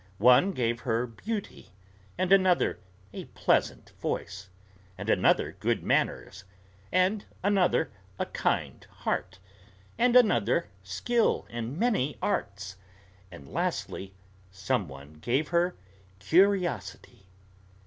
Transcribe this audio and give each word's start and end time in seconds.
One 0.17 0.53
gave 0.53 0.79
her 0.79 1.05
beauty; 1.05 1.73
and 2.17 2.31
another 2.31 2.79
a 3.13 3.25
pleasant 3.25 3.91
voice; 4.01 4.49
and 4.97 5.11
another 5.11 5.51
good 5.59 5.83
manners; 5.83 6.43
and 6.91 7.23
another 7.43 7.91
a 8.17 8.25
kind 8.25 8.83
heart; 8.89 9.37
and 9.99 10.15
another 10.15 10.69
skill 10.81 11.45
in 11.51 11.77
many 11.77 12.17
arts; 12.19 12.77
and, 13.31 13.47
lastly, 13.47 14.15
some 14.49 14.87
one 14.87 15.19
gave 15.19 15.49
her 15.49 15.75
curiosity. 16.17 17.27